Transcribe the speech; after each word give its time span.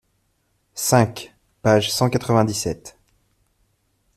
cinq, 0.73 1.35
page 1.61 1.91
cent 1.93 2.09
quatre-vingt-dix-sept. 2.09 2.97